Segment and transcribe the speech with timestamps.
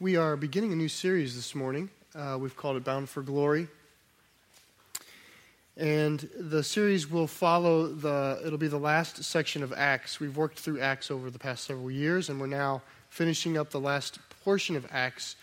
[0.00, 1.90] We are beginning a new series this morning.
[2.14, 3.66] Uh, we've called it Bound for Glory.
[5.76, 10.20] And the series will follow the, it'll be the last section of Acts.
[10.20, 12.80] We've worked through Acts over the past several years, and we're now
[13.10, 15.34] finishing up the last portion of Acts,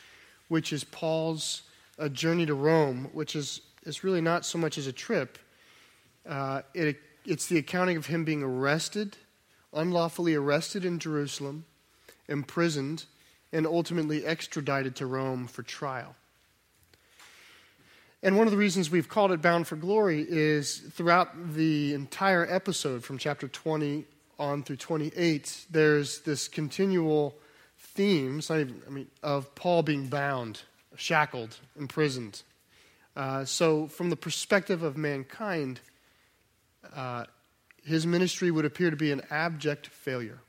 [0.48, 1.64] which is Paul's
[2.00, 5.38] uh, journey to Rome, which is, is really not so much as a trip.
[6.26, 6.96] Uh, it,
[7.26, 9.18] it's the accounting of him being arrested,
[9.74, 11.66] unlawfully arrested in Jerusalem,
[12.30, 13.04] imprisoned,
[13.56, 16.14] and ultimately extradited to Rome for trial.
[18.22, 22.46] And one of the reasons we've called it Bound for Glory is throughout the entire
[22.50, 24.04] episode, from chapter 20
[24.38, 27.36] on through 28, there's this continual
[27.78, 30.62] theme even, I mean, of Paul being bound,
[30.98, 32.42] shackled, imprisoned.
[33.16, 35.80] Uh, so, from the perspective of mankind,
[36.94, 37.24] uh,
[37.86, 40.40] his ministry would appear to be an abject failure.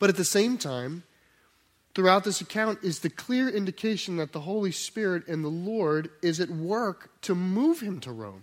[0.00, 1.04] But at the same time,
[1.94, 6.40] throughout this account is the clear indication that the Holy Spirit and the Lord is
[6.40, 8.42] at work to move him to Rome.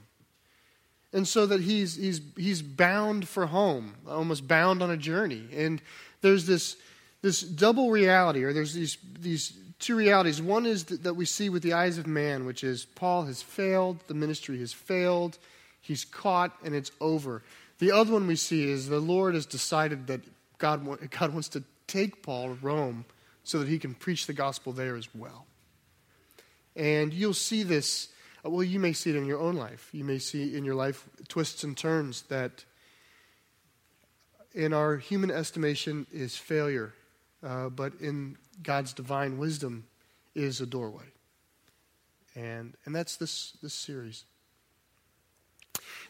[1.11, 5.43] And so that he's, he's, he's bound for home, almost bound on a journey.
[5.53, 5.81] And
[6.21, 6.77] there's this,
[7.21, 10.41] this double reality, or there's these, these two realities.
[10.41, 13.99] One is that we see with the eyes of man, which is Paul has failed,
[14.07, 15.39] the ministry has failed,
[15.81, 17.41] he's caught, and it's over.
[17.79, 20.21] The other one we see is the Lord has decided that
[20.57, 23.05] God, God wants to take Paul to Rome
[23.43, 25.45] so that he can preach the gospel there as well.
[26.75, 28.09] And you'll see this,
[28.45, 29.89] uh, well, you may see it in your own life.
[29.93, 32.65] You may see in your life twists and turns that,
[34.53, 36.93] in our human estimation, is failure,
[37.43, 39.85] uh, but in God's divine wisdom
[40.35, 41.05] is a doorway.
[42.35, 44.25] And, and that's this, this series.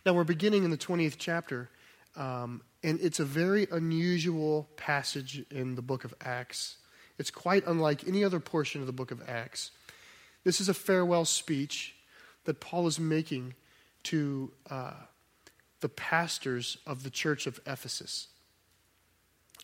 [0.05, 1.69] Now, we're beginning in the 20th chapter.
[2.15, 6.77] Um, and it's a very unusual passage in the book of Acts.
[7.17, 9.71] It's quite unlike any other portion of the book of Acts.
[10.43, 11.95] This is a farewell speech
[12.45, 13.55] that Paul is making
[14.03, 14.93] to uh,
[15.81, 18.27] the pastors of the church of Ephesus.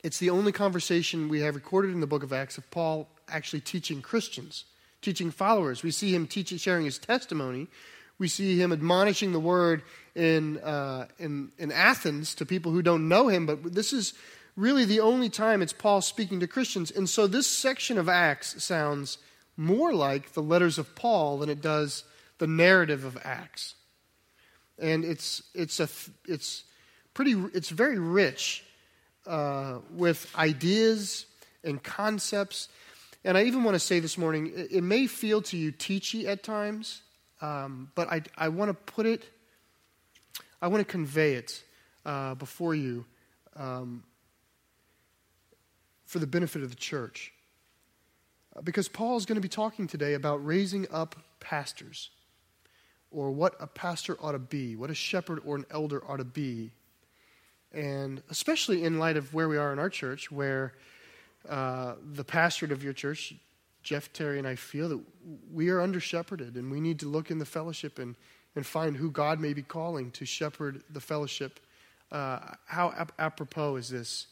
[0.04, 3.62] It's the only conversation we have recorded in the book of Acts of Paul actually
[3.62, 4.66] teaching Christians,
[5.02, 5.82] teaching followers.
[5.82, 7.68] We see him teaching, sharing his testimony,
[8.20, 9.84] we see him admonishing the word
[10.16, 14.14] in, uh, in, in Athens to people who don't know him, but this is
[14.56, 16.92] really the only time it's Paul speaking to Christians.
[16.92, 19.18] And so this section of Acts sounds
[19.58, 22.04] more like the letters of Paul than it does
[22.38, 23.76] the narrative of Acts.
[24.80, 25.90] And it's, it's, a,
[26.28, 26.64] it's,
[27.14, 28.64] pretty, it's very rich
[29.28, 31.26] uh, with ideas
[31.64, 32.70] and concepts.
[33.24, 36.26] And I even want to say this morning, it, it may feel to you teachy
[36.26, 37.02] at times.
[37.44, 39.26] Um, but I, I want to put it,
[40.62, 41.62] I want to convey it
[42.06, 43.04] uh, before you
[43.58, 44.04] um,
[46.06, 47.34] for the benefit of the church.
[48.56, 52.12] Uh, because Paul is going to be talking today about raising up pastors,
[53.12, 56.24] or what a pastor ought to be, what a shepherd or an elder ought to
[56.24, 56.72] be.
[57.74, 60.76] And especially in light of where we are in our church, where
[61.50, 63.34] uh, the pastorate of your church
[63.84, 65.02] Jeff, Terry, and I feel that
[65.52, 68.16] we are under shepherded and we need to look in the fellowship and,
[68.56, 71.60] and find who God may be calling to shepherd the fellowship.
[72.12, 74.28] Uh, how ap- apropos is this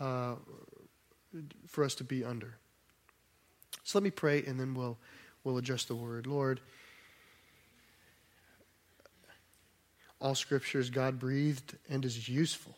[0.00, 0.34] uh,
[1.68, 2.56] for us to be under?
[3.84, 4.98] So let me pray and then we'll,
[5.44, 6.26] we'll address the word.
[6.26, 6.60] Lord,
[10.20, 12.76] all scripture is God breathed and is useful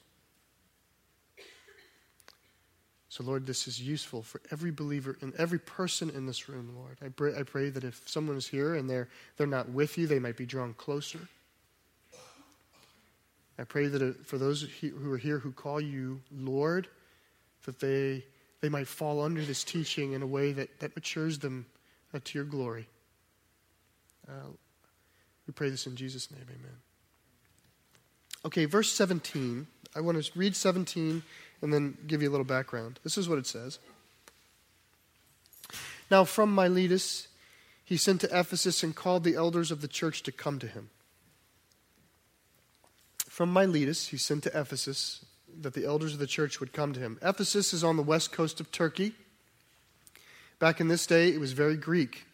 [3.14, 6.98] So, Lord, this is useful for every believer and every person in this room, Lord.
[7.00, 10.08] I pray, I pray that if someone is here and they're, they're not with you,
[10.08, 11.20] they might be drawn closer.
[13.56, 16.88] I pray that uh, for those who are here who call you Lord,
[17.66, 18.24] that they,
[18.60, 21.66] they might fall under this teaching in a way that, that matures them
[22.12, 22.88] uh, to your glory.
[24.28, 24.48] Uh,
[25.46, 26.76] we pray this in Jesus' name, amen.
[28.44, 29.68] Okay, verse 17.
[29.94, 31.22] I want to read 17
[31.64, 33.00] and then give you a little background.
[33.02, 33.78] This is what it says.
[36.10, 37.26] Now, from Miletus,
[37.84, 40.90] he sent to Ephesus and called the elders of the church to come to him.
[43.28, 45.24] From Miletus, he sent to Ephesus
[45.62, 47.18] that the elders of the church would come to him.
[47.22, 49.14] Ephesus is on the west coast of Turkey.
[50.58, 52.26] Back in this day, it was very Greek.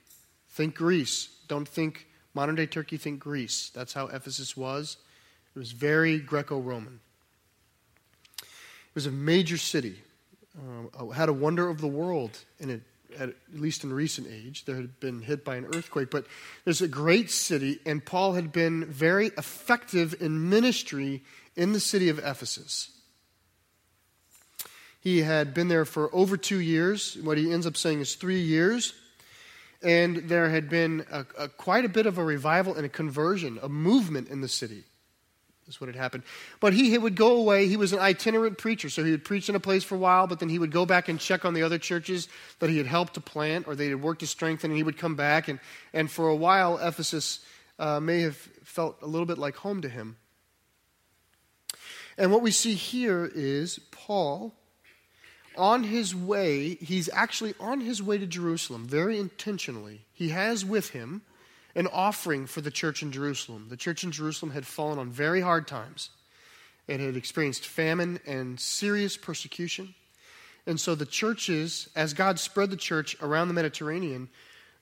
[0.49, 1.29] Think Greece.
[1.47, 3.71] Don't think modern day Turkey, think Greece.
[3.73, 4.97] That's how Ephesus was.
[5.55, 7.01] It was very Greco Roman.
[8.91, 10.03] It was a major city,
[10.59, 12.83] um, had a wonder of the world in it,
[13.17, 14.65] at, at least in recent age.
[14.65, 16.27] There had been hit by an earthquake, but
[16.65, 21.23] there's a great city, and Paul had been very effective in ministry
[21.55, 22.91] in the city of Ephesus.
[25.01, 27.17] He had been there for over two years.
[27.23, 28.93] What he ends up saying is three years.
[29.83, 33.59] And there had been a, a, quite a bit of a revival and a conversion,
[33.63, 34.85] a movement in the city.
[35.79, 36.23] What had happened.
[36.59, 37.69] But he, he would go away.
[37.69, 40.27] He was an itinerant preacher, so he would preach in a place for a while,
[40.27, 42.29] but then he would go back and check on the other churches
[42.61, 44.97] that he had helped to plant or they had worked to strengthen, and he would
[44.97, 45.49] come back.
[45.49, 45.61] And,
[45.93, 47.41] and for a while, Ephesus
[47.79, 50.17] uh, may have felt a little bit like home to him.
[52.17, 54.55] And what we see here is Paul
[55.57, 60.07] on his way, he's actually on his way to Jerusalem very intentionally.
[60.13, 61.23] He has with him
[61.75, 63.67] an offering for the church in Jerusalem.
[63.69, 66.11] The church in Jerusalem had fallen on very hard times.
[66.89, 69.95] It had experienced famine and serious persecution.
[70.67, 74.29] And so the churches, as God spread the church around the Mediterranean,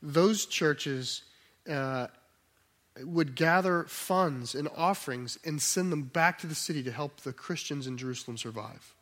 [0.02, 1.22] those churches
[1.68, 2.08] uh,
[3.04, 7.32] would gather funds and offerings and send them back to the city to help the
[7.32, 8.94] Christians in Jerusalem survive.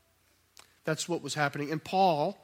[0.84, 1.70] That's what was happening.
[1.72, 2.38] And Paul,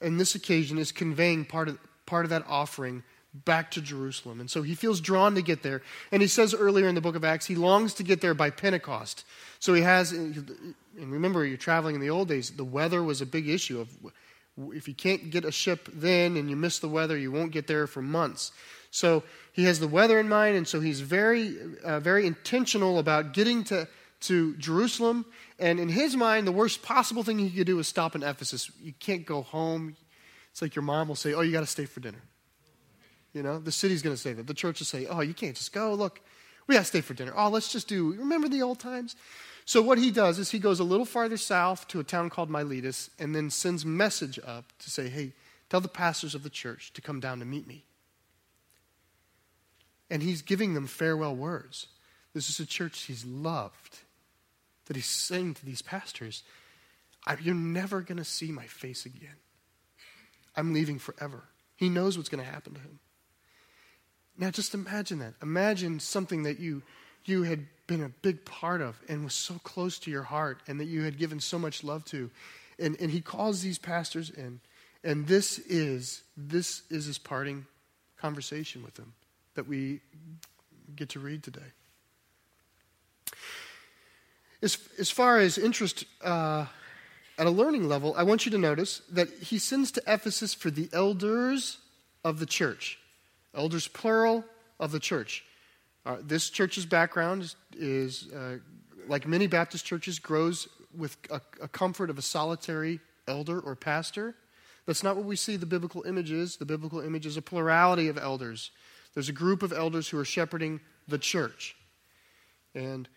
[0.00, 3.02] in this occasion, is conveying part of, part of that offering
[3.34, 4.40] back to Jerusalem.
[4.40, 5.82] And so he feels drawn to get there.
[6.10, 8.50] And he says earlier in the book of Acts, he longs to get there by
[8.50, 9.24] Pentecost.
[9.58, 10.56] So he has, and
[10.96, 13.90] remember, you're traveling in the old days, the weather was a big issue of
[14.72, 17.66] if you can't get a ship then and you miss the weather, you won't get
[17.66, 18.50] there for months.
[18.90, 19.22] So
[19.52, 23.64] he has the weather in mind, and so he's very, uh, very intentional about getting
[23.64, 23.86] to,
[24.22, 25.26] to Jerusalem.
[25.58, 28.70] And in his mind, the worst possible thing he could do is stop in Ephesus.
[28.80, 29.96] You can't go home.
[30.50, 32.22] It's like your mom will say, Oh, you got to stay for dinner.
[33.38, 34.48] You know, the city's going to say that.
[34.48, 35.94] The church will say, Oh, you can't just go.
[35.94, 36.20] Look,
[36.66, 37.32] we got to stay for dinner.
[37.36, 39.14] Oh, let's just do, remember the old times?
[39.64, 42.50] So what he does is he goes a little farther south to a town called
[42.50, 45.34] Miletus and then sends a message up to say, Hey,
[45.70, 47.84] tell the pastors of the church to come down to meet me.
[50.10, 51.86] And he's giving them farewell words.
[52.34, 54.00] This is a church he's loved.
[54.86, 56.42] That he's saying to these pastors,
[57.40, 59.36] You're never going to see my face again.
[60.56, 61.44] I'm leaving forever.
[61.76, 62.98] He knows what's going to happen to him.
[64.38, 65.34] Now, just imagine that.
[65.42, 66.82] Imagine something that you,
[67.24, 70.78] you had been a big part of and was so close to your heart and
[70.78, 72.30] that you had given so much love to.
[72.78, 74.60] And, and he calls these pastors in.
[75.02, 77.66] And this is, this is his parting
[78.16, 79.12] conversation with them
[79.54, 80.00] that we
[80.94, 81.60] get to read today.
[84.62, 86.66] As, as far as interest uh,
[87.38, 90.70] at a learning level, I want you to notice that he sends to Ephesus for
[90.70, 91.78] the elders
[92.24, 92.98] of the church.
[93.58, 94.44] Elders, plural,
[94.80, 95.44] of the church.
[96.06, 98.58] Uh, this church's background is, is uh,
[99.08, 104.34] like many Baptist churches, grows with a, a, comfort of a solitary elder or pastor.
[104.86, 106.56] That's not what we see the biblical image is.
[106.56, 108.70] The biblical image is a plurality of elders
[109.18, 110.78] there's a group of elders who are shepherding
[111.08, 111.74] the church.
[112.72, 113.08] And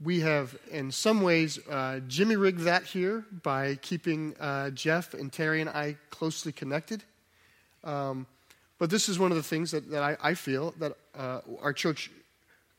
[0.00, 5.32] we have, in some ways, uh, Jimmy rigged that here by keeping uh, Jeff and
[5.32, 7.02] Terry and I closely connected.
[7.82, 8.28] Um,
[8.80, 11.74] but this is one of the things that, that I, I feel that uh, our
[11.74, 12.10] church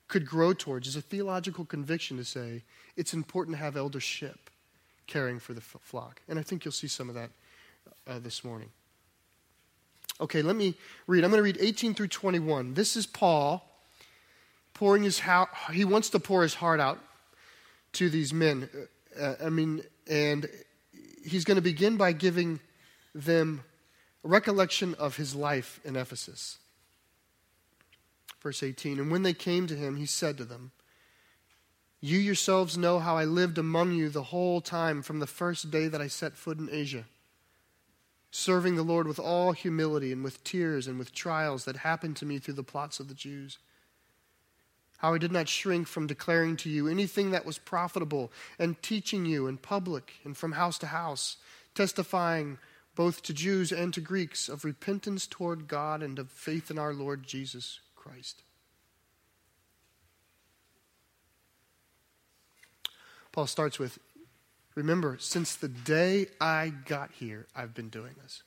[0.07, 2.63] could grow towards is a theological conviction to say
[2.98, 4.50] it's important to have eldership
[5.06, 6.21] caring for the flock.
[6.27, 7.30] And I think you'll see some of that
[8.07, 8.69] uh, this morning.
[10.19, 10.74] Okay, let me
[11.06, 11.24] read.
[11.24, 12.74] I'm going to read 18 through 21.
[12.74, 13.63] This is Paul
[14.74, 16.98] pouring his heart, he wants to pour his heart out
[17.94, 18.68] to these men.
[19.19, 20.50] Uh, I mean, and
[21.24, 22.59] he's going to begin by giving
[23.13, 23.63] them
[24.23, 26.57] a recollection of his life in Ephesus.
[28.41, 30.72] Verse 18 And when they came to him, he said to them,
[32.00, 35.88] You yourselves know how I lived among you the whole time from the first day
[35.88, 37.05] that I set foot in Asia
[38.31, 42.25] serving the Lord with all humility and with tears and with trials that happened to
[42.25, 43.60] me through the plots of the Jews.
[45.00, 49.25] How I did not shrink from declaring to you anything that was profitable and teaching
[49.25, 51.38] you in public and from house to house,
[51.75, 52.57] testifying
[52.95, 56.93] both to Jews and to Greeks of repentance toward God and of faith in our
[56.93, 58.43] Lord Jesus Christ.
[63.31, 64.00] Paul starts with
[64.75, 68.43] Remember, since the day I got here, I've been doing this.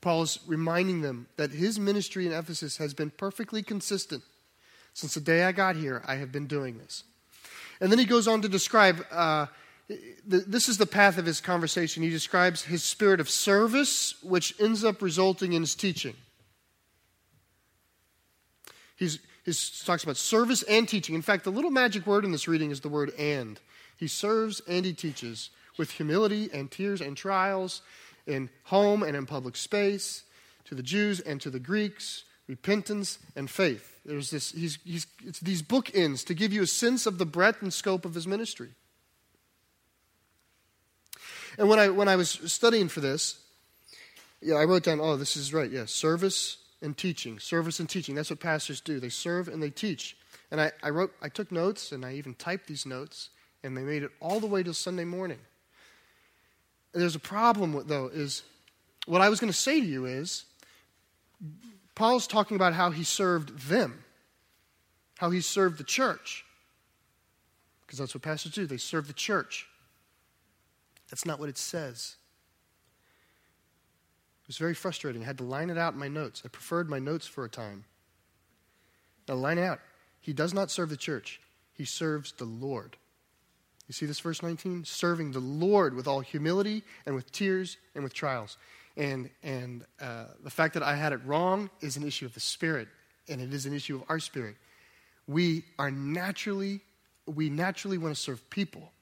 [0.00, 4.24] Paul's reminding them that his ministry in Ephesus has been perfectly consistent.
[4.94, 7.04] Since the day I got here, I have been doing this.
[7.80, 9.46] And then he goes on to describe uh,
[10.24, 12.02] this is the path of his conversation.
[12.02, 16.14] He describes his spirit of service, which ends up resulting in his teaching.
[18.96, 19.52] He's, he
[19.84, 21.14] talks about service and teaching.
[21.14, 23.58] In fact, the little magic word in this reading is the word and.
[23.96, 27.82] He serves and he teaches with humility and tears and trials
[28.26, 30.22] in home and in public space,
[30.64, 33.98] to the Jews and to the Greeks, repentance and faith.
[34.04, 37.62] There's this, he's, he's, it's these bookends to give you a sense of the breadth
[37.62, 38.70] and scope of his ministry.
[41.58, 43.38] And when I, when I was studying for this,
[44.40, 45.70] yeah, I wrote down, oh, this is right.
[45.70, 47.38] Yeah, service and teaching.
[47.38, 48.14] Service and teaching.
[48.14, 48.98] That's what pastors do.
[48.98, 50.16] They serve and they teach.
[50.50, 53.30] And I, I wrote, I took notes and I even typed these notes,
[53.62, 55.38] and they made it all the way till Sunday morning.
[56.92, 58.42] There's a problem, with, though, is
[59.06, 60.44] what I was going to say to you is
[61.94, 64.04] Paul's talking about how he served them,
[65.16, 66.44] how he served the church.
[67.86, 69.66] Because that's what pastors do, they serve the church.
[71.12, 72.16] That's not what it says.
[74.44, 75.20] It was very frustrating.
[75.22, 76.40] I had to line it out in my notes.
[76.42, 77.84] I preferred my notes for a time.
[79.28, 79.80] Now, line it out.
[80.22, 81.38] He does not serve the church,
[81.74, 82.96] he serves the Lord.
[83.88, 84.86] You see this verse 19?
[84.86, 88.56] Serving the Lord with all humility and with tears and with trials.
[88.96, 92.40] And, and uh, the fact that I had it wrong is an issue of the
[92.40, 92.88] Spirit,
[93.28, 94.56] and it is an issue of our spirit.
[95.26, 96.80] We are naturally,
[97.26, 98.92] we naturally want to serve people.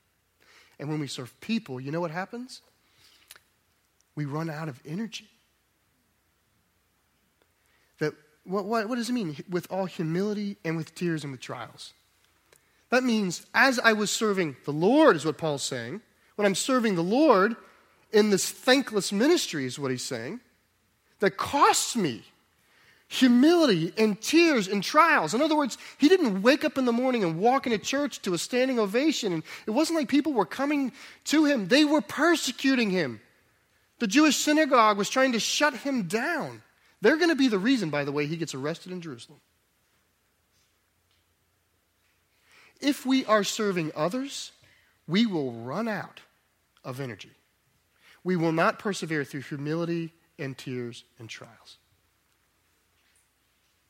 [0.80, 2.62] And when we serve people, you know what happens?
[4.16, 5.28] We run out of energy.
[7.98, 9.36] That, what, what, what does it mean?
[9.48, 11.92] With all humility and with tears and with trials.
[12.88, 16.00] That means as I was serving the Lord, is what Paul's saying.
[16.36, 17.56] When I'm serving the Lord,
[18.10, 20.40] in this thankless ministry, is what he's saying,
[21.20, 22.24] that costs me
[23.10, 25.34] humility and tears and trials.
[25.34, 28.32] In other words, he didn't wake up in the morning and walk into church to
[28.32, 29.32] a standing ovation.
[29.32, 30.92] And it wasn't like people were coming
[31.26, 33.20] to him, they were persecuting him.
[33.98, 36.62] The Jewish synagogue was trying to shut him down.
[37.02, 39.40] They're going to be the reason, by the way, he gets arrested in Jerusalem.
[42.80, 44.52] If we are serving others,
[45.06, 46.20] we will run out
[46.82, 47.32] of energy
[48.24, 51.78] we will not persevere through humility and tears and trials.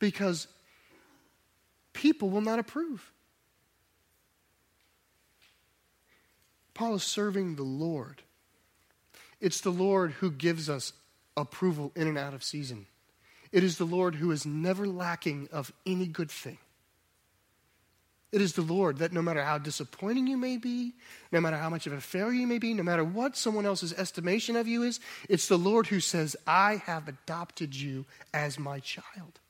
[0.00, 0.48] Because
[1.92, 3.12] people will not approve.
[6.74, 8.22] Paul is serving the Lord.
[9.40, 10.92] It's the Lord who gives us
[11.36, 12.86] approval in and out of season.
[13.52, 16.58] It is the Lord who is never lacking of any good thing.
[18.32, 20.92] It is the Lord that no matter how disappointing you may be,
[21.32, 23.92] no matter how much of a failure you may be, no matter what someone else's
[23.92, 28.78] estimation of you is, it's the Lord who says, I have adopted you as my
[28.78, 29.40] child.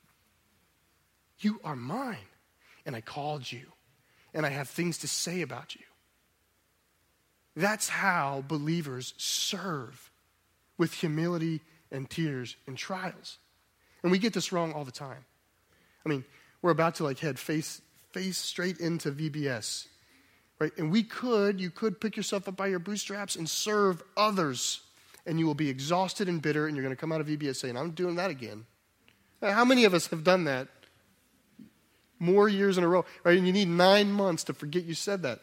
[1.41, 2.17] You are mine,
[2.85, 3.65] and I called you,
[4.33, 5.81] and I have things to say about you.
[7.55, 10.09] That's how believers serve
[10.77, 13.37] with humility and tears and trials.
[14.03, 15.25] And we get this wrong all the time.
[16.05, 16.23] I mean,
[16.61, 17.81] we're about to like head face
[18.11, 19.87] face straight into VBS.
[20.59, 20.71] Right?
[20.77, 24.81] And we could, you could pick yourself up by your bootstraps and serve others.
[25.25, 27.57] And you will be exhausted and bitter, and you're going to come out of VBS
[27.57, 28.65] saying, I'm doing that again.
[29.41, 30.67] How many of us have done that?
[32.21, 33.35] More years in a row, right?
[33.35, 35.39] And you need nine months to forget you said that.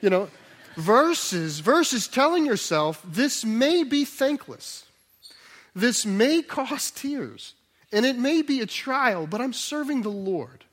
[0.00, 0.30] You know,
[0.74, 4.86] verses, verses telling yourself, this may be thankless.
[5.76, 7.52] This may cost tears.
[7.92, 10.64] And it may be a trial, but I'm serving the Lord.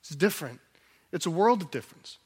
[0.00, 0.60] It's different,
[1.12, 2.18] it's a world of difference.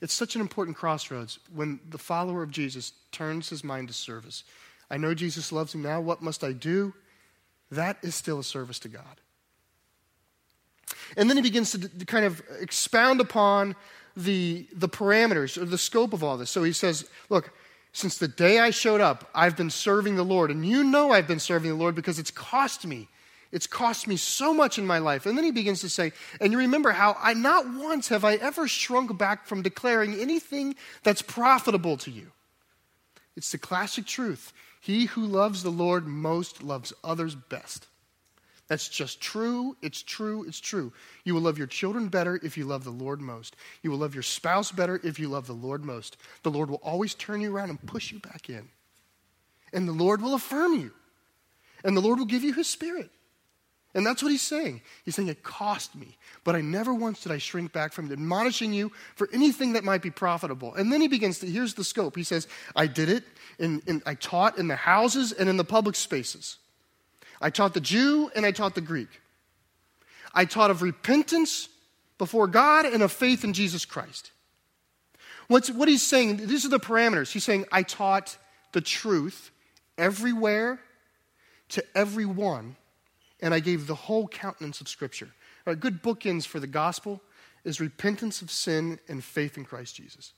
[0.00, 4.42] It's such an important crossroads when the follower of Jesus turns his mind to service.
[4.90, 6.00] I know Jesus loves him now.
[6.00, 6.92] What must I do?
[7.70, 9.20] That is still a service to God.
[11.16, 13.76] And then he begins to, to kind of expound upon
[14.16, 16.50] the, the parameters or the scope of all this.
[16.50, 17.50] So he says, Look,
[17.92, 20.50] since the day I showed up, I've been serving the Lord.
[20.50, 23.08] And you know I've been serving the Lord because it's cost me
[23.52, 25.26] it's cost me so much in my life.
[25.26, 28.34] And then he begins to say, and you remember how I not once have I
[28.34, 32.32] ever shrunk back from declaring anything that's profitable to you.
[33.36, 34.52] It's the classic truth.
[34.86, 37.88] He who loves the Lord most loves others best.
[38.68, 39.76] That's just true.
[39.82, 40.44] It's true.
[40.46, 40.92] It's true.
[41.24, 43.56] You will love your children better if you love the Lord most.
[43.82, 46.16] You will love your spouse better if you love the Lord most.
[46.44, 48.68] The Lord will always turn you around and push you back in.
[49.72, 50.92] And the Lord will affirm you.
[51.82, 53.10] And the Lord will give you his spirit.
[53.96, 54.82] And that's what he's saying.
[55.06, 58.74] He's saying it cost me, but I never once did I shrink back from admonishing
[58.74, 60.74] you for anything that might be profitable.
[60.74, 62.14] And then he begins to, here's the scope.
[62.14, 63.24] He says, I did it,
[63.58, 66.58] in, I taught in the houses and in the public spaces.
[67.40, 69.08] I taught the Jew and I taught the Greek.
[70.34, 71.70] I taught of repentance
[72.18, 74.30] before God and of faith in Jesus Christ.
[75.48, 77.32] What's, what he's saying, these are the parameters.
[77.32, 78.36] He's saying, I taught
[78.72, 79.50] the truth
[79.96, 80.80] everywhere
[81.70, 82.76] to everyone
[83.40, 85.28] and I gave the whole countenance of Scripture.
[85.66, 87.20] Right, good bookends for the gospel
[87.64, 90.32] is repentance of sin and faith in Christ Jesus.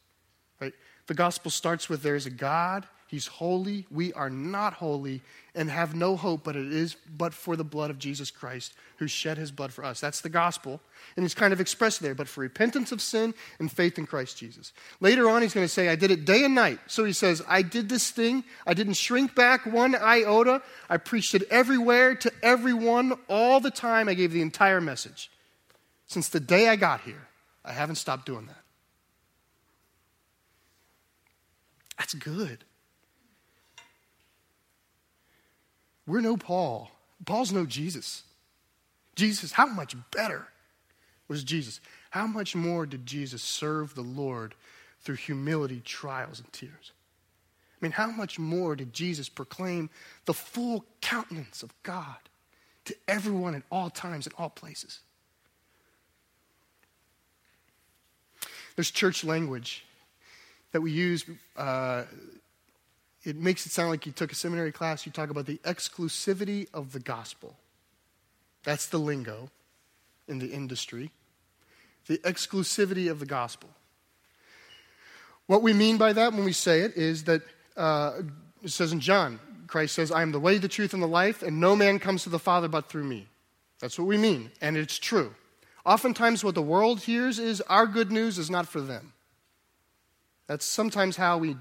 [0.61, 0.73] Right?
[1.07, 3.87] The gospel starts with there is a God He's holy.
[3.91, 5.23] We are not holy
[5.55, 9.07] and have no hope, but it is but for the blood of Jesus Christ who
[9.07, 9.99] shed his blood for us.
[9.99, 10.79] That's the gospel.
[11.17, 14.37] And he's kind of expressed there, but for repentance of sin and faith in Christ
[14.37, 14.75] Jesus.
[15.01, 16.81] Later on, he's going to say, I did it day and night.
[16.87, 18.45] So he says, I did this thing.
[18.67, 20.61] I didn't shrink back one iota.
[20.91, 24.11] I preached it everywhere to everyone all the time.
[24.11, 25.31] I gave the entire message.
[26.09, 27.27] Since the day I got here,
[27.65, 28.63] I haven't stopped doing that.
[31.97, 32.65] That's good.
[36.09, 36.91] We're no Paul.
[37.27, 38.23] Paul's no Jesus.
[39.15, 40.49] Jesus, how much better
[41.29, 41.81] was Jesus?
[42.11, 44.55] How much more did Jesus serve the Lord
[45.03, 46.93] through humility, trials, and tears?
[47.81, 49.91] I mean, how much more did Jesus proclaim
[50.25, 52.17] the full countenance of God
[52.87, 55.01] to everyone at all times, in all places?
[58.77, 59.85] There's church language
[60.73, 61.25] that we use
[61.57, 62.05] uh,
[63.29, 65.05] it makes it sound like you took a seminary class.
[65.05, 67.57] You talk about the exclusivity of the gospel.
[68.65, 69.51] That's the lingo
[70.27, 71.11] in the industry.
[72.07, 73.69] The exclusivity of the gospel.
[75.47, 77.43] What we mean by that when we say it is that
[77.77, 78.23] uh,
[78.63, 81.43] it says in John, Christ says, I am the way, the truth, and the life,
[81.43, 83.27] and no man comes to the Father but through me.
[83.81, 85.35] That's what we mean, and it's true.
[85.85, 89.13] Oftentimes, what the world hears is our good news is not for them.
[90.47, 91.57] That's sometimes how we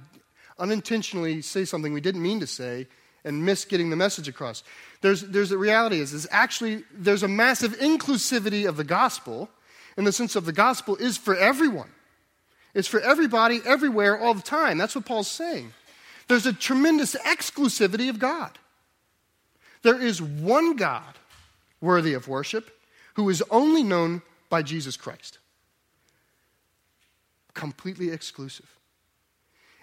[0.59, 2.87] unintentionally say something we didn't mean to say
[3.23, 4.63] and miss getting the message across.
[5.01, 9.49] There's, there's the reality is, is actually there's a massive inclusivity of the gospel
[9.97, 11.89] in the sense of the gospel is for everyone.
[12.73, 14.77] It's for everybody, everywhere, all the time.
[14.77, 15.73] That's what Paul's saying.
[16.27, 18.57] There's a tremendous exclusivity of God.
[19.81, 21.15] There is one God
[21.81, 22.71] worthy of worship
[23.15, 25.39] who is only known by Jesus Christ.
[27.53, 28.76] Completely exclusive.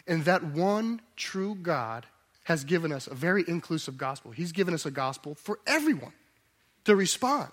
[0.07, 2.07] And that one true God
[2.45, 4.31] has given us a very inclusive gospel.
[4.31, 6.13] He's given us a gospel for everyone
[6.85, 7.51] to respond.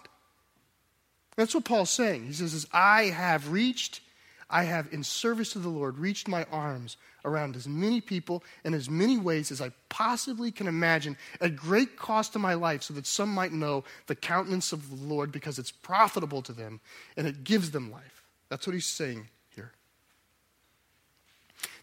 [1.37, 2.25] That's what Paul's saying.
[2.25, 4.01] He says, I have reached,
[4.49, 8.73] I have in service to the Lord reached my arms around as many people in
[8.73, 12.93] as many ways as I possibly can imagine at great cost to my life so
[12.95, 16.81] that some might know the countenance of the Lord because it's profitable to them
[17.15, 18.23] and it gives them life.
[18.49, 19.29] That's what he's saying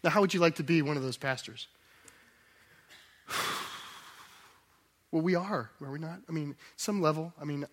[0.03, 1.67] now, how would you like to be one of those pastors?
[5.11, 6.19] well, we are, are we not?
[6.27, 7.65] I mean, some level, I mean,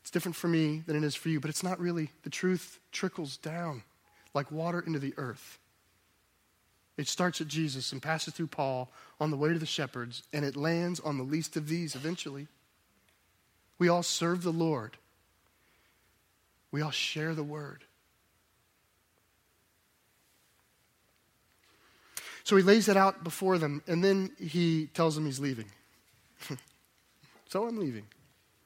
[0.00, 2.10] it's different for me than it is for you, but it's not really.
[2.24, 3.82] The truth trickles down
[4.34, 5.58] like water into the earth.
[6.96, 8.90] It starts at Jesus and passes through Paul
[9.20, 12.48] on the way to the shepherds, and it lands on the least of these eventually.
[13.78, 14.96] We all serve the Lord,
[16.70, 17.84] we all share the word.
[22.44, 25.66] So he lays it out before them, and then he tells them he's leaving.
[27.48, 28.06] so I'm leaving.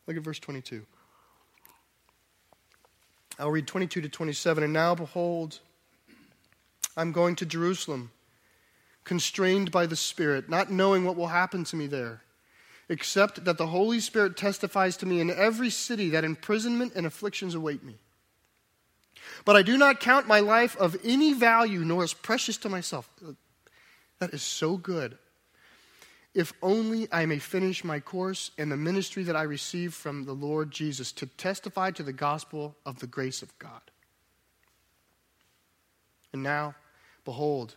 [0.07, 0.85] Look at verse 22.
[3.39, 4.65] I'll read 22 to 27.
[4.65, 5.59] And now, behold,
[6.97, 8.11] I'm going to Jerusalem,
[9.05, 12.23] constrained by the Spirit, not knowing what will happen to me there,
[12.89, 17.55] except that the Holy Spirit testifies to me in every city that imprisonment and afflictions
[17.55, 17.97] await me.
[19.45, 23.11] But I do not count my life of any value, nor as precious to myself.
[24.18, 25.18] That is so good.
[26.35, 30.35] If only I may finish my course in the ministry that I received from the
[30.35, 33.81] Lord Jesus to testify to the gospel of the grace of God.
[36.33, 36.74] And now,
[37.24, 37.76] behold,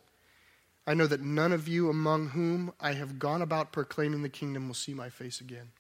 [0.86, 4.68] I know that none of you among whom I have gone about proclaiming the kingdom
[4.68, 5.72] will see my face again.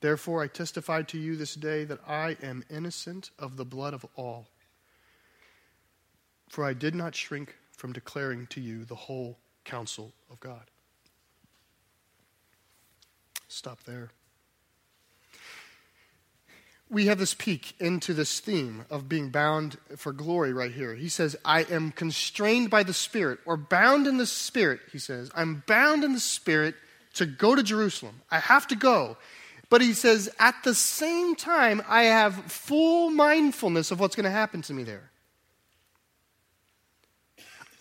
[0.00, 4.06] Therefore, I testify to you this day that I am innocent of the blood of
[4.16, 4.46] all.
[6.48, 10.70] For I did not shrink from declaring to you the whole counsel of God.
[13.48, 14.10] Stop there.
[16.90, 20.94] We have this peek into this theme of being bound for glory right here.
[20.94, 25.30] He says, I am constrained by the Spirit, or bound in the Spirit, he says.
[25.34, 26.74] I'm bound in the Spirit
[27.14, 28.20] to go to Jerusalem.
[28.30, 29.16] I have to go.
[29.70, 34.30] But he says, at the same time, I have full mindfulness of what's going to
[34.30, 35.10] happen to me there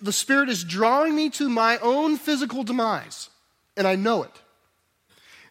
[0.01, 3.29] the Spirit is drawing me to my own physical demise,
[3.75, 4.41] and I know it.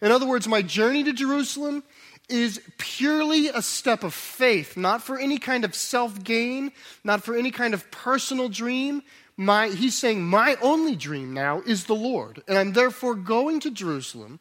[0.00, 1.82] In other words, my journey to Jerusalem
[2.28, 7.34] is purely a step of faith, not for any kind of self gain, not for
[7.34, 9.02] any kind of personal dream.
[9.37, 13.70] My, he's saying, My only dream now is the Lord, and I'm therefore going to
[13.70, 14.40] Jerusalem,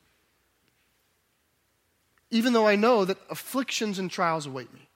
[2.29, 4.87] even though I know that afflictions and trials await me.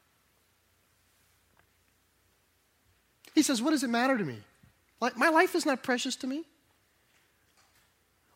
[3.33, 4.39] He says, What does it matter to me?
[5.17, 6.43] My life is not precious to me.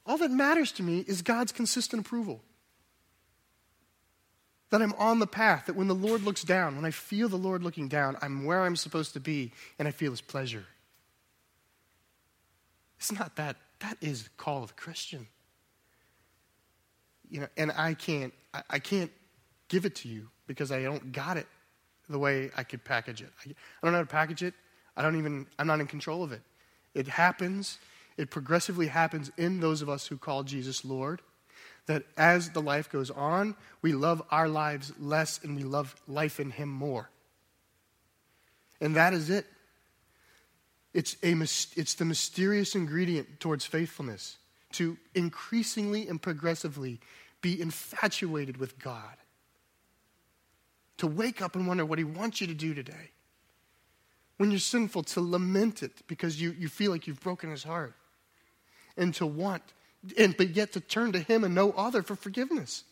[0.05, 2.41] All that matters to me is God's consistent approval.
[4.71, 7.35] That I'm on the path, that when the Lord looks down, when I feel the
[7.37, 10.65] Lord looking down, I'm where I'm supposed to be and I feel His pleasure.
[12.97, 13.57] It's not that.
[13.79, 15.27] That is the call of a Christian.
[17.29, 19.11] You know, and I can't, I, I can't
[19.67, 21.47] give it to you because I don't got it
[22.09, 23.29] the way I could package it.
[23.45, 24.53] I, I don't know how to package it.
[24.97, 26.41] I don't even, I'm not in control of it.
[26.95, 27.77] It happens,
[28.17, 31.21] it progressively happens in those of us who call Jesus Lord.
[31.85, 36.39] That as the life goes on, we love our lives less and we love life
[36.39, 37.11] in Him more.
[38.81, 39.45] And that is it.
[40.93, 44.37] It's, a, it's the mysterious ingredient towards faithfulness
[44.73, 46.99] to increasingly and progressively
[47.41, 49.17] be infatuated with God.
[50.97, 53.11] To wake up and wonder what He wants you to do today.
[54.37, 57.93] When you're sinful, to lament it because you, you feel like you've broken His heart.
[58.97, 59.63] And to want,
[60.17, 62.83] and, but yet to turn to Him and no other for forgiveness.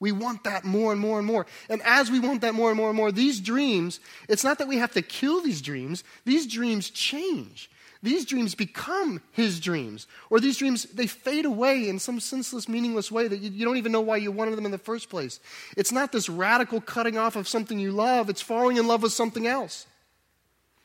[0.00, 1.46] We want that more and more and more.
[1.68, 4.66] And as we want that more and more and more, these dreams, it's not that
[4.66, 7.70] we have to kill these dreams, these dreams change.
[8.02, 10.08] These dreams become his dreams.
[10.28, 13.76] Or these dreams, they fade away in some senseless, meaningless way that you, you, don't
[13.76, 15.38] even know why you wanted them in the first place.
[15.76, 19.12] It's not this radical cutting off of something you love, it's falling in love with
[19.12, 19.86] something else.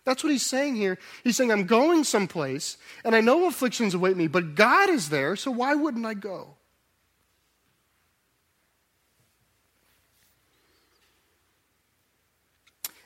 [0.08, 0.98] That's what he's saying here.
[1.26, 5.36] He's saying, I'm going someplace, and I know afflictions await me, but God is there,
[5.36, 6.56] so why wouldn't I go?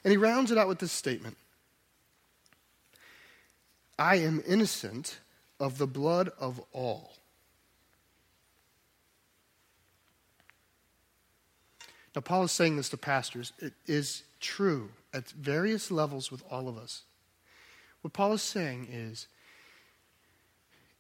[0.04, 1.38] And he rounds it out with this statement
[3.98, 5.22] I am innocent
[5.60, 7.14] of the blood of all.
[12.16, 13.54] Now, Paul is saying this to pastors.
[13.58, 17.04] It is true at various levels with all of us.
[18.02, 19.28] What Paul is saying is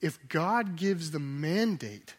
[0.01, 2.15] if God gives the mandate,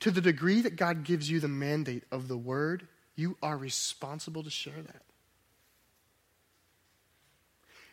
[0.00, 4.42] to the degree that God gives you the mandate of the word, you are responsible
[4.42, 5.03] to share that.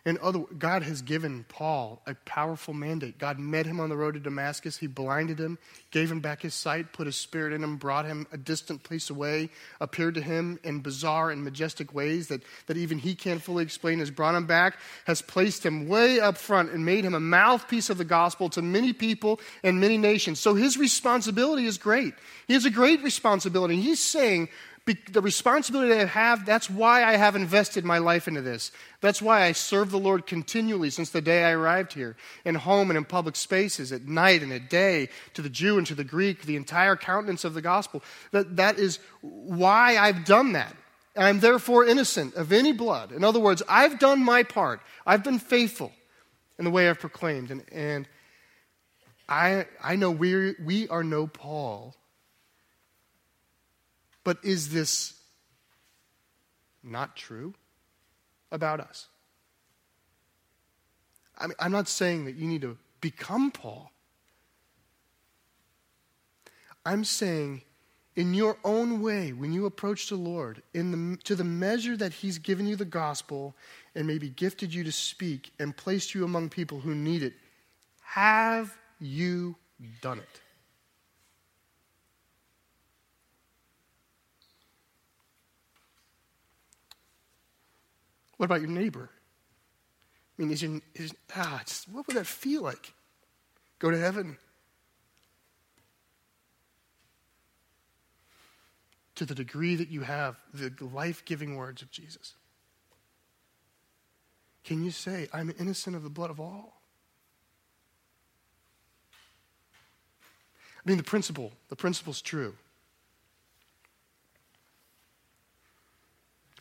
[0.04, 3.20] And other, God has given Paul a powerful mandate.
[3.20, 4.78] God met him on the road to Damascus.
[4.78, 5.60] He blinded him,
[5.92, 9.12] gave him back his sight, put his spirit in him, brought him a distant place
[9.12, 13.64] away, appeared to him in bizarre and majestic ways that, that even he can't fully
[13.64, 17.20] explain, has brought him back, has placed him way up front and made him a
[17.20, 20.40] mouthpiece of the gospel to many people and many nations.
[20.40, 22.16] So his responsibility is great.
[22.48, 23.80] He has a great responsibility.
[23.80, 24.50] He's saying,
[24.86, 28.72] the responsibility I have, that's why I have invested my life into this.
[29.00, 32.90] That's why I serve the Lord continually since the day I arrived here, in home
[32.90, 36.04] and in public spaces, at night and at day, to the Jew and to the
[36.04, 38.04] Greek, the entire countenance of the gospel.
[38.32, 40.76] That, that is why I've done that.
[41.16, 43.12] I'm therefore innocent of any blood.
[43.12, 44.82] In other words, I've done my part.
[45.06, 45.92] I've been faithful
[46.58, 47.52] in the way I've proclaimed.
[47.52, 48.08] And, and
[49.28, 51.96] I, I know we we are no Paul
[54.24, 55.14] but is this
[56.84, 57.54] not true
[58.52, 59.08] about us?
[61.38, 63.92] I mean, I'm not saying that you need to become Paul.
[66.86, 67.62] I'm saying,
[68.16, 72.14] in your own way, when you approach the Lord, in the, to the measure that
[72.14, 73.56] He's given you the gospel
[73.96, 77.34] and maybe gifted you to speak and placed you among people who need it,
[78.02, 79.56] have you
[80.02, 80.41] done it?
[88.42, 89.08] What about your neighbor?
[90.36, 92.92] I mean, is your, is, ah, what would that feel like?
[93.78, 94.36] Go to heaven?
[99.14, 102.34] To the degree that you have the life giving words of Jesus.
[104.64, 106.82] Can you say, I'm innocent of the blood of all?
[110.84, 112.56] I mean, the principle, the principle's true.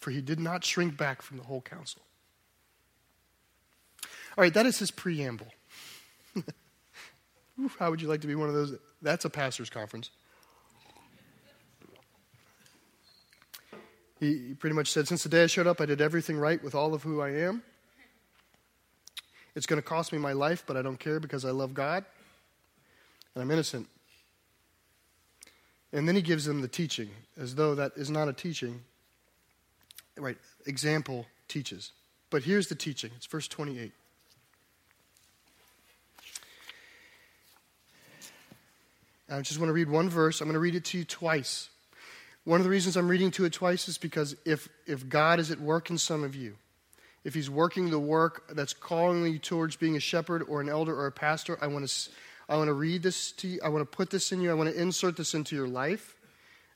[0.01, 2.03] For he did not shrink back from the whole counsel.
[4.37, 5.49] All right, that is his preamble.
[7.79, 8.79] How would you like to be one of those?
[9.03, 10.11] That's a pastor's conference.
[14.19, 16.75] He pretty much said, Since the day I showed up, I did everything right with
[16.75, 17.63] all of who I am.
[19.55, 22.05] It's going to cost me my life, but I don't care because I love God
[23.35, 23.89] and I'm innocent.
[25.93, 28.83] And then he gives them the teaching, as though that is not a teaching,
[30.21, 31.93] right, example teaches.
[32.31, 33.93] But here's the teaching it's verse 28.
[39.33, 40.41] I just want to read one verse.
[40.41, 41.69] I'm going to read it to you twice.
[42.45, 45.53] One of the reasons I'm reading to it twice is because if, if God is
[45.53, 46.57] at work in some of you,
[47.23, 50.99] if He's working the work that's calling you towards being a shepherd or an elder
[50.99, 52.11] or a pastor, I want to,
[52.49, 53.61] I want to read this to you.
[53.63, 54.51] I want to put this in you.
[54.51, 56.17] I want to insert this into your life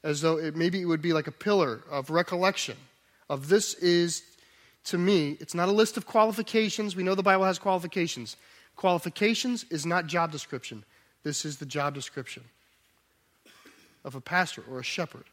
[0.05, 2.77] as though it, maybe it would be like a pillar of recollection
[3.29, 4.23] of this is
[4.85, 6.95] to me, it's not a list of qualifications.
[6.95, 8.37] We know the Bible has qualifications.
[8.77, 10.85] Qualifications is not job description.
[11.23, 12.45] This is the job description
[14.05, 15.25] of a pastor or a shepherd.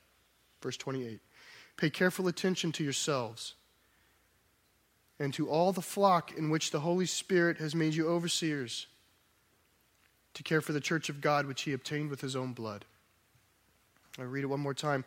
[0.61, 1.19] Verse 28.
[1.75, 3.55] Pay careful attention to yourselves
[5.19, 8.87] and to all the flock in which the Holy Spirit has made you overseers
[10.33, 12.85] to care for the church of God which he obtained with his own blood.
[14.17, 15.03] I read it one more time.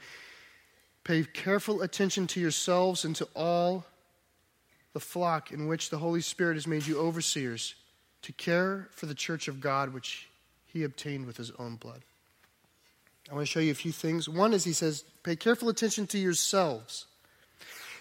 [1.05, 3.85] Pay careful attention to yourselves and to all
[4.95, 7.75] the flock in which the Holy Spirit has made you overseers
[8.23, 10.29] to care for the church of God which
[10.67, 12.03] he obtained with his own blood.
[13.31, 14.29] I want to show you a few things.
[14.29, 17.07] One is he says, pay careful attention to yourselves.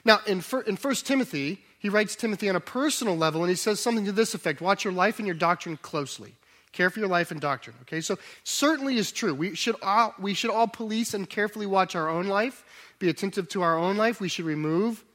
[0.06, 3.80] Now, in, in 1 Timothy, he writes Timothy on a personal level, and he says
[3.80, 6.36] something to this effect Watch your life and your doctrine closely.
[6.74, 7.76] Care for your life and doctrine.
[7.84, 9.34] Okay, so certainly is true.
[9.34, 12.66] We should all, we should all police and carefully watch our own life,
[12.98, 14.20] be attentive to our own life.
[14.20, 15.06] We should remove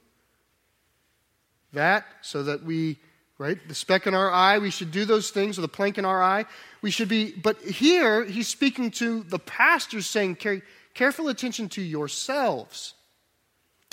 [1.73, 2.97] that so that we,
[3.37, 6.05] right, the speck in our eye, we should do those things, or the plank in
[6.05, 6.45] our eye.
[6.81, 10.61] We should be, but here he's speaking to the pastors saying, Care,
[10.93, 12.93] careful attention to yourselves.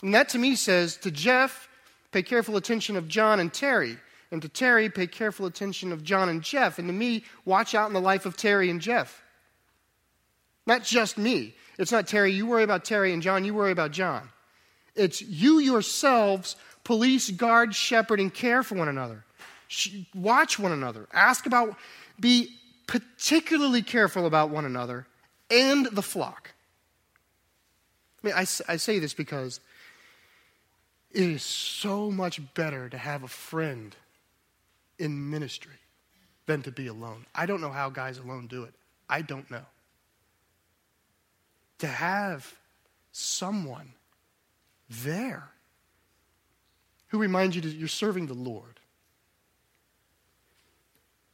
[0.04, 1.68] And that to me says to Jeff,
[2.12, 3.98] pay careful attention of John and Terry.
[4.30, 6.78] And to Terry, pay careful attention of John and Jeff.
[6.78, 9.22] And to me, watch out in the life of Terry and Jeff.
[10.66, 11.54] Not just me.
[11.78, 14.28] It's not Terry, you worry about Terry, and John, you worry about John.
[14.94, 19.24] It's you yourselves police, guard, shepherd, and care for one another.
[20.14, 21.06] Watch one another.
[21.12, 21.76] Ask about,
[22.18, 25.06] be particularly careful about one another
[25.50, 26.52] and the flock.
[28.22, 29.60] I mean, I, I say this because
[31.12, 33.94] it is so much better to have a friend
[34.98, 35.72] in ministry
[36.46, 37.26] than to be alone.
[37.34, 38.74] I don't know how guys alone do it.
[39.08, 39.64] I don't know.
[41.80, 42.54] To have
[43.12, 43.92] someone
[44.88, 45.48] there
[47.08, 48.80] who reminds you that you're serving the Lord.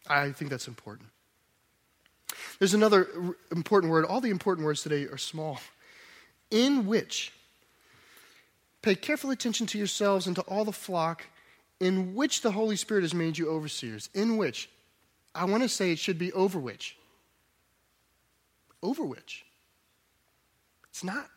[0.07, 1.09] I think that's important.
[2.59, 3.09] There's another
[3.51, 4.05] important word.
[4.05, 5.61] All the important words today are small.
[6.51, 7.33] In which,
[8.83, 11.27] pay careful attention to yourselves and to all the flock
[11.83, 14.09] in which the Holy Spirit has made you overseers.
[14.15, 14.71] In which,
[15.35, 16.97] I want to say it should be over which.
[18.85, 19.45] Over which.
[20.91, 21.29] It's not.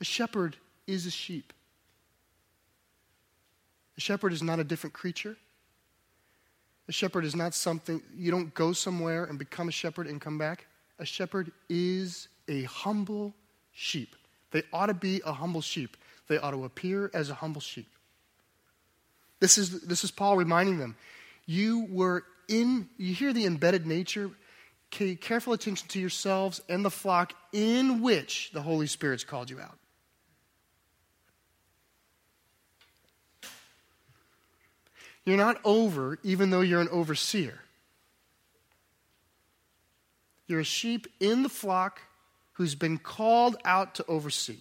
[0.00, 0.56] A shepherd
[0.88, 1.52] is a sheep.
[3.96, 5.36] A shepherd is not a different creature.
[6.88, 10.38] A shepherd is not something, you don't go somewhere and become a shepherd and come
[10.38, 10.66] back.
[10.98, 13.32] A shepherd is a humble
[13.72, 14.16] sheep.
[14.50, 15.96] They ought to be a humble sheep.
[16.26, 17.86] They ought to appear as a humble sheep.
[19.40, 20.96] This is, this is Paul reminding them.
[21.44, 24.30] You were in, you hear the embedded nature.
[24.90, 29.60] Pay careful attention to yourselves and the flock in which the Holy Spirit's called you
[29.60, 29.78] out.
[35.24, 37.58] You're not over, even though you're an overseer.
[40.46, 42.00] You're a sheep in the flock
[42.52, 44.60] who's been called out to oversee.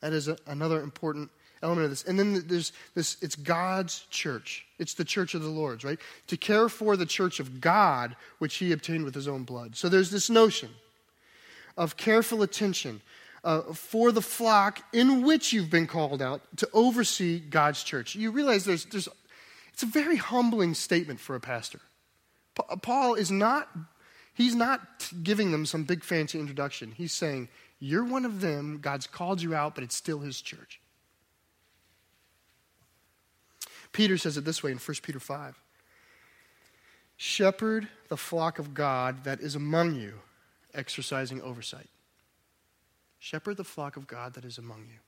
[0.00, 1.30] That is a, another important
[1.62, 2.04] element of this.
[2.04, 4.66] And then there's this it's God's church.
[4.78, 5.98] It's the church of the Lord's, right?
[6.28, 9.76] To care for the church of God, which he obtained with his own blood.
[9.76, 10.70] So there's this notion
[11.76, 13.00] of careful attention
[13.44, 18.14] uh, for the flock in which you've been called out to oversee God's church.
[18.14, 19.08] You realize there's, there's,
[19.72, 21.80] it's a very humbling statement for a pastor.
[22.54, 23.68] Pa- Paul is not,
[24.34, 24.80] he's not
[25.22, 26.92] giving them some big fancy introduction.
[26.92, 27.48] He's saying,
[27.80, 30.80] You're one of them, God's called you out, but it's still his church.
[33.92, 35.60] Peter says it this way in 1 Peter 5
[37.16, 40.14] Shepherd the flock of God that is among you,
[40.74, 41.88] exercising oversight.
[43.18, 44.98] Shepherd the flock of God that is among you.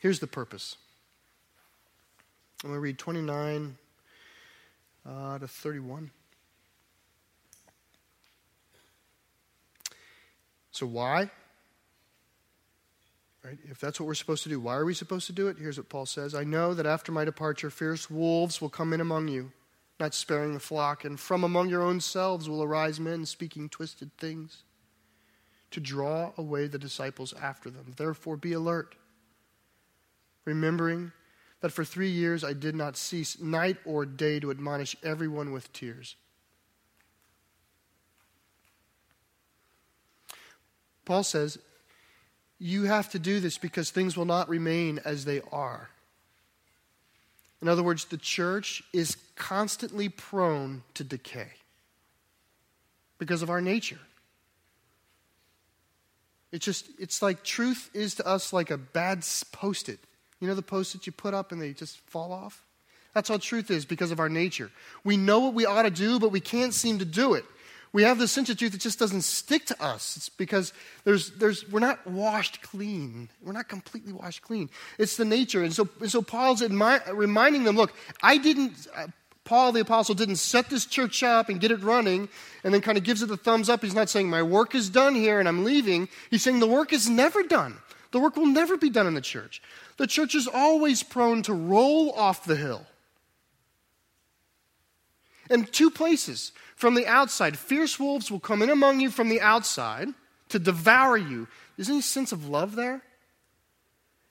[0.00, 0.76] Here's the purpose.
[2.62, 3.76] I'm going to read 29
[5.06, 6.10] uh, to 31.
[10.70, 11.30] So, why?
[13.44, 13.58] Right?
[13.64, 15.58] If that's what we're supposed to do, why are we supposed to do it?
[15.58, 19.00] Here's what Paul says I know that after my departure, fierce wolves will come in
[19.00, 19.52] among you
[20.00, 24.10] not sparing the flock, and from among your own selves will arise men speaking twisted
[24.16, 24.62] things
[25.70, 27.94] to draw away the disciples after them.
[27.96, 28.94] Therefore, be alert,
[30.44, 31.12] remembering
[31.60, 35.72] that for three years I did not cease night or day to admonish everyone with
[35.72, 36.16] tears.
[41.04, 41.58] Paul says,
[42.58, 45.88] you have to do this because things will not remain as they are.
[47.62, 51.48] In other words, the church is constantly prone to decay
[53.18, 53.98] because of our nature.
[56.52, 59.98] It's just, it's like truth is to us like a bad post it.
[60.40, 62.64] You know the post that you put up and they just fall off?
[63.14, 64.70] That's how truth is because of our nature.
[65.02, 67.44] We know what we ought to do, but we can't seem to do it.
[67.92, 70.16] We have this sense of truth that just doesn't stick to us.
[70.16, 70.72] It's because
[71.04, 73.30] there's, there's, we're not washed clean.
[73.42, 74.68] We're not completely washed clean.
[74.98, 75.64] It's the nature.
[75.64, 79.06] And so, and so Paul's admi- reminding them look, I didn't, uh,
[79.44, 82.28] Paul the apostle didn't set this church up and get it running
[82.62, 83.82] and then kind of gives it the thumbs up.
[83.82, 86.10] He's not saying, my work is done here and I'm leaving.
[86.30, 87.78] He's saying, the work is never done.
[88.10, 89.60] The work will never be done in the church.
[89.96, 92.86] The church is always prone to roll off the hill.
[95.50, 97.58] In two places from the outside.
[97.58, 100.08] Fierce wolves will come in among you from the outside
[100.48, 101.48] to devour you.
[101.76, 103.02] Is any sense of love there?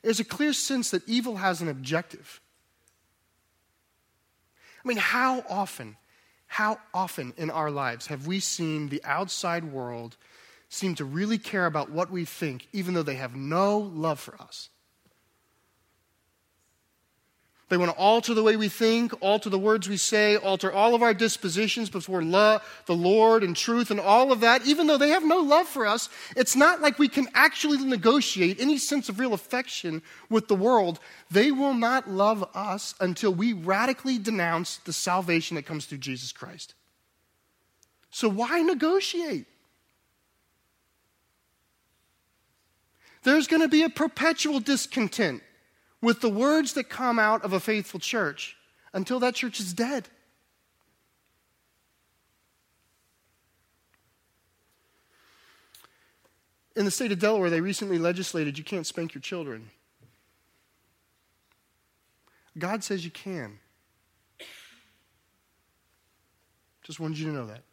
[0.01, 2.39] There's a clear sense that evil has an objective.
[4.83, 5.97] I mean, how often,
[6.47, 10.15] how often in our lives have we seen the outside world
[10.69, 14.39] seem to really care about what we think, even though they have no love for
[14.41, 14.69] us?
[17.69, 20.95] They want to alter the way we think, alter the words we say, alter all
[20.95, 24.65] of our dispositions before love, the Lord and truth and all of that.
[24.65, 28.61] Even though they have no love for us, it's not like we can actually negotiate
[28.61, 30.99] any sense of real affection with the world.
[31.29, 36.31] They will not love us until we radically denounce the salvation that comes through Jesus
[36.31, 36.73] Christ.
[38.11, 39.45] So why negotiate?
[43.27, 45.43] There's going to be a perpetual discontent
[46.01, 48.55] with the words that come out of a faithful church
[48.93, 50.07] until that church is dead.
[56.77, 59.71] In the state of Delaware, they recently legislated you can't spank your children.
[62.57, 63.59] God says you can.
[66.81, 67.63] Just wanted you to know that.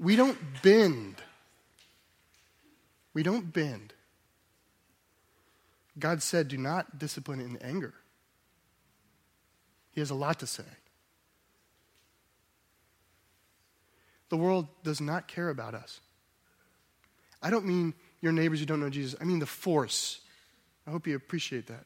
[0.00, 1.22] We don't bend.
[3.14, 3.92] We don't bend.
[5.98, 7.94] God said, do not discipline in anger.
[9.90, 10.64] He has a lot to say.
[14.30, 16.00] The world does not care about us.
[17.42, 20.20] I don't mean your neighbors who don't know Jesus, I mean the force.
[20.86, 21.84] I hope you appreciate that.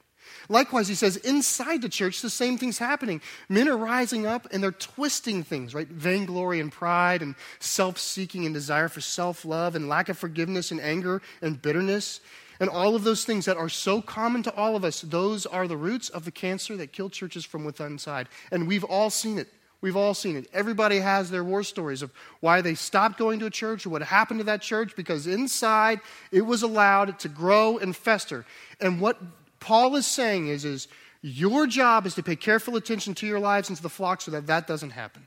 [0.48, 3.20] Likewise, he says, inside the church, the same thing's happening.
[3.48, 5.88] Men are rising up and they're twisting things, right?
[5.88, 10.70] Vainglory and pride and self seeking and desire for self love and lack of forgiveness
[10.70, 12.20] and anger and bitterness.
[12.58, 15.68] And all of those things that are so common to all of us, those are
[15.68, 18.28] the roots of the cancer that kill churches from within inside.
[18.50, 19.48] And we've all seen it.
[19.82, 20.48] We've all seen it.
[20.52, 22.10] Everybody has their war stories of
[22.40, 26.00] why they stopped going to a church or what happened to that church because inside
[26.32, 28.46] it was allowed to grow and fester.
[28.80, 29.20] And what
[29.60, 30.88] Paul is saying is, is
[31.22, 34.30] your job is to pay careful attention to your lives and to the flock so
[34.30, 35.26] that that doesn't happen.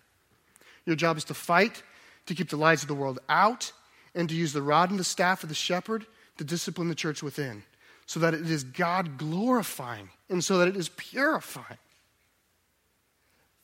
[0.86, 1.84] Your job is to fight,
[2.26, 3.72] to keep the lies of the world out,
[4.16, 6.06] and to use the rod and the staff of the shepherd
[6.38, 7.64] to discipline the church within
[8.06, 11.78] so that it is God glorifying and so that it is purifying.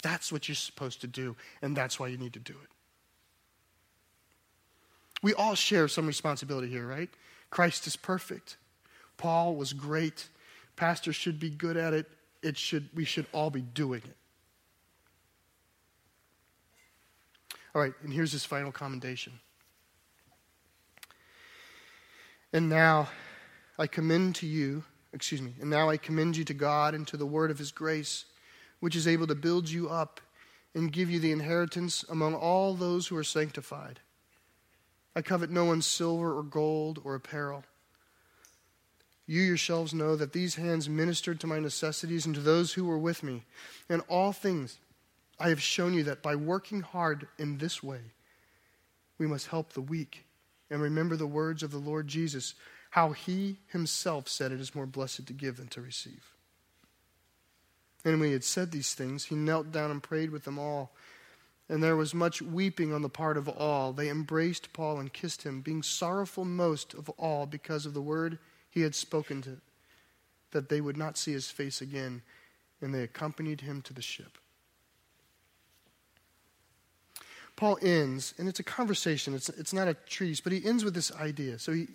[0.04, 2.70] That's what you're supposed to do, and that's why you need to do it.
[5.24, 7.10] We all share some responsibility here, right?
[7.50, 8.58] Christ is perfect.
[9.18, 10.28] Paul was great.
[10.76, 12.08] Pastors should be good at it.
[12.42, 14.18] It should, we should all be doing it.
[17.74, 19.34] All right, and here's his final commendation.
[22.54, 23.10] And now
[23.78, 27.18] I commend to you, excuse me, and now I commend you to God and to
[27.18, 28.26] the word of his grace,
[28.80, 30.22] which is able to build you up
[30.74, 34.00] and give you the inheritance among all those who are sanctified.
[35.16, 37.64] I covet no one's silver or gold or apparel.
[39.28, 42.98] You yourselves know that these hands ministered to my necessities and to those who were
[42.98, 43.44] with me.
[43.90, 44.78] In all things,
[45.40, 48.02] I have shown you that by working hard in this way,
[49.18, 50.26] we must help the weak
[50.70, 52.54] and remember the words of the Lord Jesus,
[52.92, 56.34] how he himself said it is more blessed to give than to receive.
[58.04, 60.94] And when he had said these things, he knelt down and prayed with them all.
[61.68, 63.92] And there was much weeping on the part of all.
[63.92, 68.38] They embraced Paul and kissed him, being sorrowful most of all because of the word
[68.76, 69.58] he had spoken to,
[70.52, 72.22] that they would not see his face again.
[72.82, 74.38] And they accompanied him to the ship.
[77.56, 80.94] Paul ends, and it's a conversation, it's, it's not a treatise, but he ends with
[80.94, 81.58] this idea.
[81.58, 81.88] So he,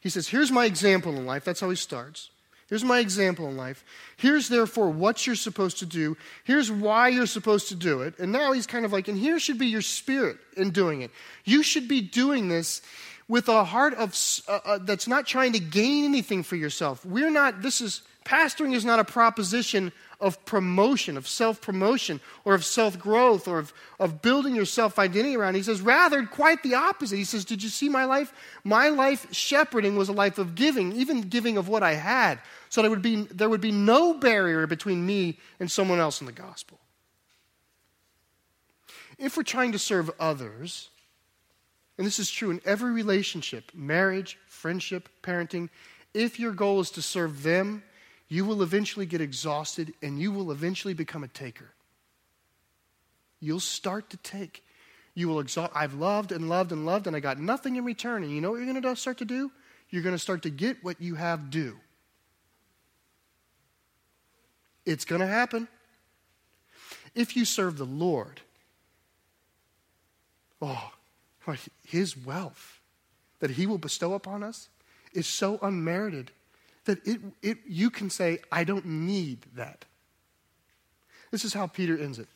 [0.00, 1.44] he says, Here's my example in life.
[1.44, 2.30] That's how he starts.
[2.68, 3.84] Here's my example in life.
[4.16, 6.16] Here's therefore what you're supposed to do.
[6.44, 8.18] Here's why you're supposed to do it.
[8.18, 11.10] And now he's kind of like, and here should be your spirit in doing it.
[11.44, 12.82] You should be doing this
[13.28, 14.16] with a heart of,
[14.48, 17.04] uh, uh, that's not trying to gain anything for yourself.
[17.04, 22.54] We're not, this is, pastoring is not a proposition of promotion, of self promotion, or
[22.54, 25.54] of self growth, or of, of building your self identity around.
[25.54, 27.16] He says, rather, quite the opposite.
[27.16, 28.32] He says, Did you see my life?
[28.64, 32.82] My life shepherding was a life of giving, even giving of what I had, so
[32.82, 36.32] there would be, there would be no barrier between me and someone else in the
[36.32, 36.80] gospel.
[39.18, 40.90] If we're trying to serve others,
[41.98, 45.68] and this is true in every relationship marriage, friendship, parenting
[46.14, 47.82] if your goal is to serve them,
[48.28, 51.70] you will eventually get exhausted and you will eventually become a taker.
[53.40, 54.64] You'll start to take.
[55.14, 55.72] You will exhaust.
[55.74, 58.22] I've loved and loved and loved, and I got nothing in return.
[58.22, 59.50] And you know what you're going to start to do?
[59.90, 61.78] You're going to start to get what you have due.
[64.84, 65.68] It's going to happen.
[67.14, 68.40] If you serve the Lord,
[70.60, 70.92] oh,
[71.84, 72.80] his wealth
[73.40, 74.68] that he will bestow upon us
[75.12, 76.30] is so unmerited
[76.84, 79.84] that it, it, you can say, I don't need that.
[81.30, 82.28] This is how Peter ends it.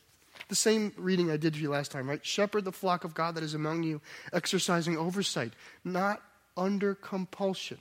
[0.49, 2.23] The same reading I did for you last time, right?
[2.25, 4.01] Shepherd the flock of God that is among you,
[4.31, 5.53] exercising oversight,
[5.83, 6.21] not
[6.55, 7.79] under compulsion,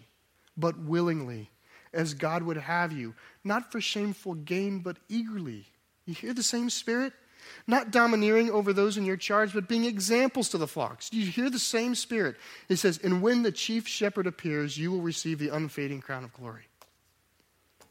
[0.56, 1.50] but willingly,
[1.92, 3.14] as God would have you,
[3.44, 5.66] not for shameful gain, but eagerly.
[6.06, 7.12] You hear the same spirit?
[7.66, 11.10] Not domineering over those in your charge, but being examples to the flocks.
[11.12, 12.36] You hear the same spirit?
[12.68, 16.32] He says, And when the chief shepherd appears, you will receive the unfading crown of
[16.32, 16.66] glory.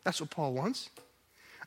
[0.04, 0.90] That's what Paul wants.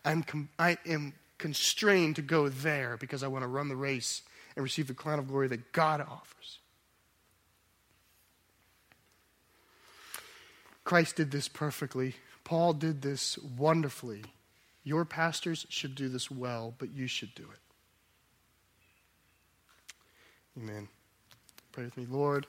[0.04, 4.22] I'm com- I am constrained to go there because I want to run the race
[4.56, 6.58] and receive the crown of glory that God offers.
[10.84, 12.14] Christ did this perfectly.
[12.44, 14.24] Paul did this wonderfully.
[14.84, 17.58] Your pastors should do this well, but you should do it.
[20.56, 20.88] Amen.
[21.72, 22.06] Pray with me.
[22.08, 22.46] Lord,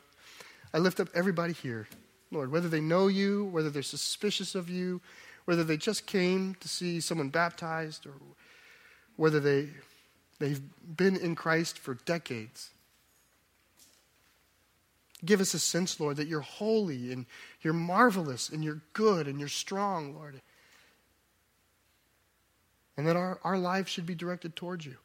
[0.74, 1.88] I lift up everybody here.
[2.32, 5.02] Lord, whether they know you, whether they're suspicious of you,
[5.46, 8.14] whether they just came to see someone baptized, or
[9.16, 9.70] whether they,
[10.40, 10.62] they've
[10.96, 12.72] been in Christ for decades.
[15.24, 17.26] Give us a sense, Lord, that you're holy and
[17.62, 20.42] you're marvelous and you're good and you're strong, Lord.
[22.98, 24.98] And that our, our lives should be directed towards you.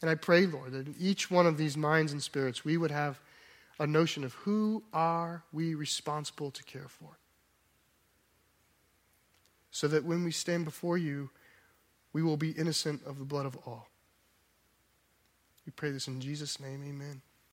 [0.00, 2.90] And I pray, Lord, that in each one of these minds and spirits, we would
[2.90, 3.20] have
[3.78, 7.18] a notion of who are we responsible to care for.
[9.70, 11.30] So that when we stand before you,
[12.12, 13.88] we will be innocent of the blood of all.
[15.66, 17.20] We pray this in Jesus' name, amen.